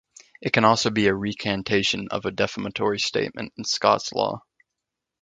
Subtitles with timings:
[0.41, 4.41] It can also be a recantation of a defamatory statement in Scots Law.